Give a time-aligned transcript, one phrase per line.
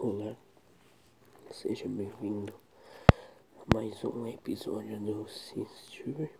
[0.00, 0.36] Olá,
[1.50, 2.54] seja bem-vindo
[3.58, 6.30] a mais um episódio do Sister.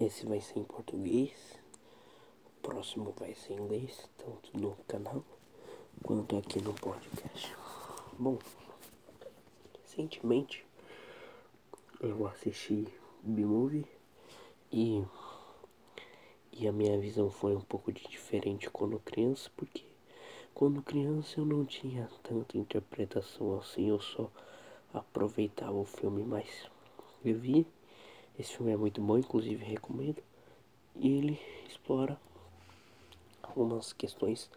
[0.00, 1.30] Esse vai ser em português,
[2.46, 5.22] o próximo vai ser em inglês, tanto no canal
[6.02, 7.54] quanto aqui no podcast.
[8.18, 8.36] Bom,
[9.84, 10.66] recentemente
[12.00, 12.88] eu assisti
[13.22, 13.86] B-Movie
[14.72, 15.04] e,
[16.50, 19.89] e a minha visão foi um pouco de diferente quando criança, porque
[20.60, 24.30] quando criança eu não tinha tanta interpretação assim, eu só
[24.92, 26.66] aproveitava o filme mais.
[27.24, 27.66] Eu vi,
[28.38, 30.22] esse filme é muito bom, inclusive recomendo.
[30.96, 32.20] E ele explora
[33.42, 34.50] algumas questões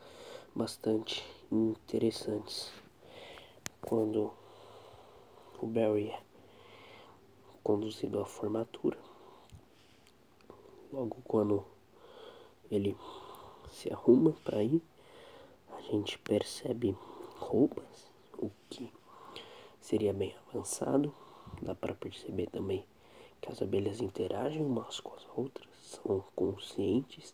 [0.54, 2.70] bastante interessantes.
[3.80, 4.34] Quando
[5.62, 6.22] o Barry é
[7.64, 8.98] conduzido à formatura,
[10.92, 11.64] logo quando
[12.70, 12.94] ele
[13.72, 14.82] se arruma para ir
[15.92, 16.96] gente percebe
[17.38, 18.92] roupas, o que
[19.80, 21.14] seria bem avançado.
[21.62, 22.86] Dá para perceber também
[23.42, 27.34] que as abelhas interagem umas com as outras, são conscientes,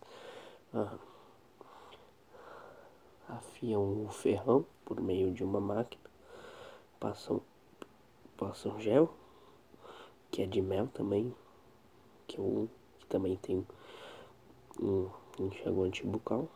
[0.73, 0.98] ah,
[3.28, 6.04] afiam o ferrão por meio de uma máquina,
[7.00, 7.42] passam,
[8.36, 9.14] passam gel,
[10.32, 11.34] que é de mel também,
[12.28, 12.68] que, é um,
[13.00, 13.66] que também tem
[14.82, 16.48] um enxaguante bucal.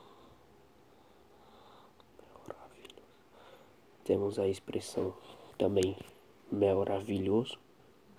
[4.03, 5.13] Temos a expressão
[5.57, 5.95] também
[6.51, 7.57] maravilhoso,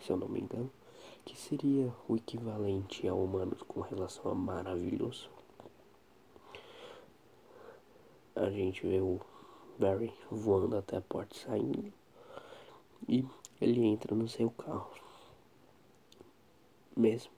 [0.00, 0.70] se eu não me engano,
[1.24, 5.28] que seria o equivalente a humanos com relação a maravilhoso.
[8.34, 9.20] A gente vê o
[9.78, 11.92] Barry voando até a porta saindo
[13.06, 13.24] e
[13.60, 14.90] ele entra no seu carro.
[16.96, 17.30] Mesmo.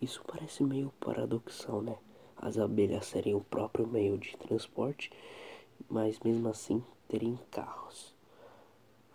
[0.00, 1.98] Isso parece meio paradoxal, né?
[2.34, 5.12] As abelhas serem o próprio meio de transporte,
[5.90, 8.14] mas mesmo assim terem carros.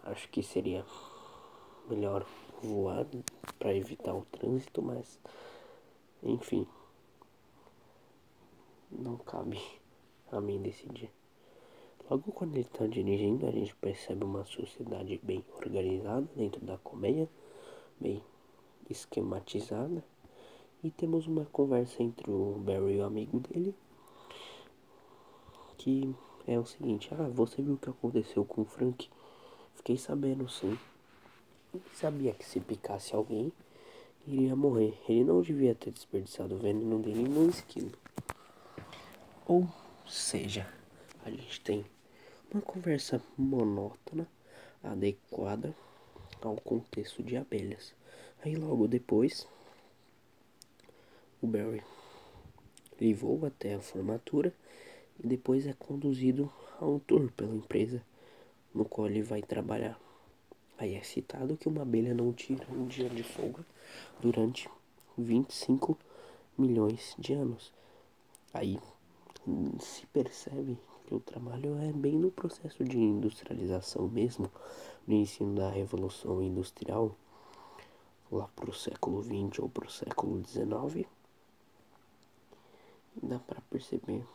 [0.03, 0.85] Acho que seria
[1.89, 2.25] melhor
[2.61, 3.07] voar
[3.57, 5.17] para evitar o trânsito, mas
[6.21, 6.67] enfim,
[8.91, 9.61] não cabe
[10.31, 11.09] a mim decidir.
[12.09, 17.29] Logo quando ele está dirigindo, a gente percebe uma sociedade bem organizada dentro da colmeia,
[17.99, 18.21] bem
[18.89, 20.03] esquematizada,
[20.83, 23.73] e temos uma conversa entre o Barry e o amigo dele,
[25.77, 26.13] que
[26.47, 29.09] é o seguinte, ah, você viu o que aconteceu com o Frank?
[29.75, 30.77] Fiquei sabendo sim.
[31.93, 33.51] Sabia que se picasse alguém,
[34.27, 34.97] iria morrer.
[35.09, 37.91] Ele não devia ter desperdiçado o veneno dele no esquilo.
[39.45, 39.67] Ou
[40.07, 40.71] seja,
[41.25, 41.85] a gente tem
[42.51, 44.27] uma conversa monótona,
[44.83, 45.75] adequada
[46.41, 47.93] ao contexto de abelhas.
[48.43, 49.47] Aí logo depois,
[51.41, 51.83] o Barry
[52.99, 54.53] levou até a formatura
[55.23, 58.01] e depois é conduzido a um tour pela empresa
[58.73, 59.99] no qual ele vai trabalhar.
[60.77, 63.65] Aí é citado que uma abelha não tira um dia de folga
[64.21, 64.69] durante
[65.17, 65.97] 25
[66.57, 67.71] milhões de anos.
[68.53, 68.77] Aí
[69.79, 74.51] se percebe que o trabalho é bem no processo de industrialização mesmo,
[75.07, 77.15] no ensino da revolução industrial,
[78.31, 81.07] lá para o século XX ou para o século XIX.
[83.21, 84.25] Dá para perceber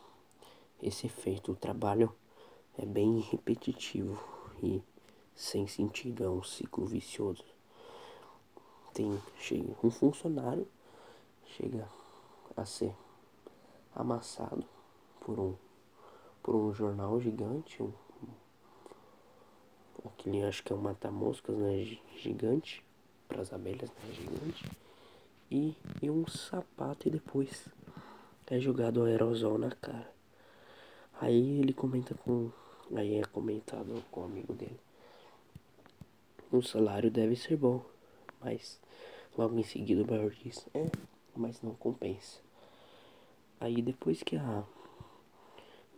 [0.81, 1.51] esse efeito.
[1.51, 2.13] O trabalho
[2.77, 4.19] é bem repetitivo
[4.61, 4.81] e
[5.35, 7.43] sem sentido, é um ciclo vicioso.
[8.93, 10.67] Tem chega um funcionário
[11.45, 11.87] chega
[12.55, 12.93] a ser
[13.95, 14.65] amassado
[15.19, 15.55] por um
[16.41, 17.93] por um jornal gigante, um,
[20.05, 21.83] aquele acho que é um mata-moscas, né,
[22.17, 22.83] gigante
[23.27, 24.71] para as abelhas, né, gigante.
[25.51, 27.67] E, e um sapato e depois
[28.47, 30.11] é jogado aerosol na cara.
[31.21, 32.49] Aí ele comenta com.
[32.95, 34.79] Aí é comentado com o amigo dele.
[36.51, 37.85] O salário deve ser bom,
[38.41, 38.81] mas
[39.37, 40.89] logo em seguida o Bauer diz: É,
[41.35, 42.39] mas não compensa.
[43.59, 44.63] Aí depois que a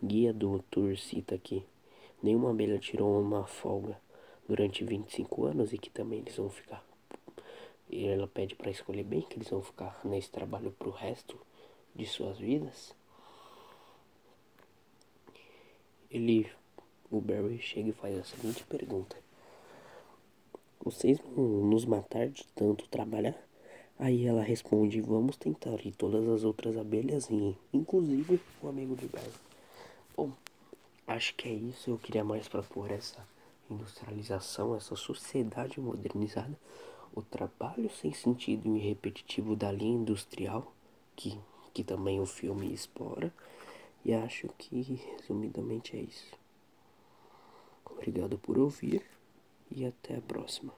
[0.02, 1.64] guia do tour cita que
[2.22, 3.98] nenhuma abelha tirou uma folga
[4.46, 6.84] durante 25 anos e que também eles vão ficar.
[7.88, 11.40] E ela pede para escolher bem que eles vão ficar nesse trabalho pro resto
[11.94, 12.94] de suas vidas.
[16.14, 16.48] Ele,
[17.10, 19.16] o Barry, chega e faz a seguinte pergunta:
[20.84, 23.36] Vocês vão nos matar de tanto trabalhar?
[23.98, 25.84] Aí ela responde: Vamos tentar.
[25.84, 29.32] E todas as outras abelhas riem, inclusive o amigo de Barry.
[30.16, 30.30] Bom,
[31.04, 31.90] acho que é isso.
[31.90, 33.26] Eu queria mais para pôr essa
[33.68, 36.56] industrialização, essa sociedade modernizada,
[37.12, 40.72] o trabalho sem sentido e repetitivo da linha industrial,
[41.16, 41.36] que,
[41.72, 43.32] que também o filme explora.
[44.04, 44.82] E acho que,
[45.16, 46.36] resumidamente, é isso.
[47.86, 49.02] Obrigado por ouvir
[49.70, 50.74] e até a próxima.